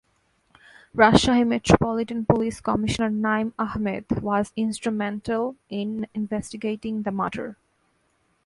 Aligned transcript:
Rajshahi 0.95 1.45
Metropolitan 1.47 2.25
Police 2.25 2.59
commissioner 2.59 3.11
Naim 3.11 3.53
Ahmed 3.59 4.09
was 4.23 4.51
instrumental 4.55 5.57
in 5.69 6.07
investigating 6.15 7.03
the 7.03 7.11
murder. 7.11 7.55